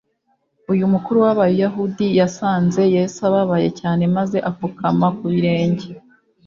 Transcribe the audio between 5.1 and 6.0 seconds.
ku birenge